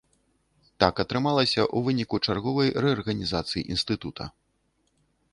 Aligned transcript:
Так 0.83 1.01
атрымалася 1.03 1.59
ў 1.63 1.77
выніку 1.87 2.15
чарговай 2.27 2.71
рэарганізацыі 2.85 3.63
інстытута. 3.75 4.23